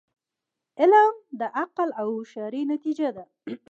علم 0.79 1.13
د 1.39 1.41
عقل 1.59 1.89
او 1.99 2.07
هوښیاری 2.15 2.61
نتیجه 2.73 3.07
ده. 3.15 3.25